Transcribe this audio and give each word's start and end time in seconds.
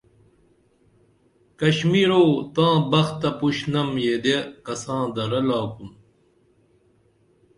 کشمیرو 1.59 2.23
تاں 2.53 2.75
بخ 2.91 3.07
تہ 3.19 3.29
پُشنم 3.39 3.89
یدے 4.05 4.37
کساں 4.65 5.03
درہ 5.15 5.41
لاکُن 5.47 5.89